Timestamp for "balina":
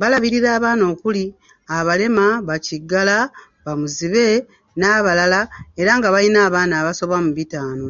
6.14-6.38